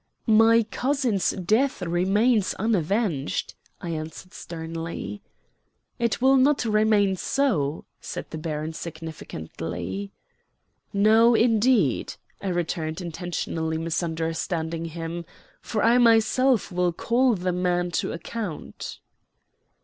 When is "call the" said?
16.93-17.53